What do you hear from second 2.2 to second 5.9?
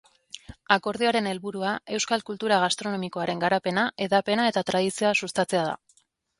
kultura gastronomikoaren garapena, hedapena eta tradizioa sustatzea da.